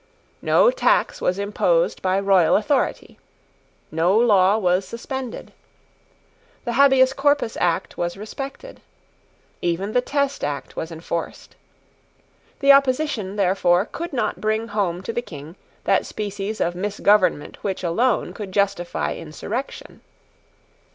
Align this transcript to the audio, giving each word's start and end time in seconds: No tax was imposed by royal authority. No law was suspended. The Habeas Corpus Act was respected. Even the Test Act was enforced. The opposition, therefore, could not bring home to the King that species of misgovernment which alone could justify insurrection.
No 0.41 0.71
tax 0.71 1.21
was 1.21 1.37
imposed 1.37 2.01
by 2.01 2.19
royal 2.19 2.55
authority. 2.55 3.19
No 3.91 4.17
law 4.17 4.57
was 4.57 4.83
suspended. 4.83 5.53
The 6.65 6.73
Habeas 6.73 7.13
Corpus 7.13 7.55
Act 7.61 7.99
was 7.99 8.17
respected. 8.17 8.81
Even 9.61 9.91
the 9.91 10.01
Test 10.01 10.43
Act 10.43 10.75
was 10.75 10.91
enforced. 10.91 11.55
The 12.61 12.71
opposition, 12.71 13.35
therefore, 13.35 13.85
could 13.91 14.11
not 14.11 14.41
bring 14.41 14.69
home 14.69 15.03
to 15.03 15.13
the 15.13 15.21
King 15.21 15.55
that 15.83 16.07
species 16.07 16.59
of 16.59 16.73
misgovernment 16.73 17.57
which 17.63 17.83
alone 17.83 18.33
could 18.33 18.51
justify 18.51 19.13
insurrection. 19.13 20.01